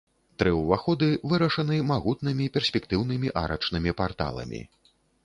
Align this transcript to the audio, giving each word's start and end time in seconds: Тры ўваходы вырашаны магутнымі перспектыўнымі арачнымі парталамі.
Тры 0.43 0.51
ўваходы 0.59 1.09
вырашаны 1.33 1.77
магутнымі 1.91 2.47
перспектыўнымі 2.55 3.33
арачнымі 3.43 3.95
парталамі. 4.01 4.65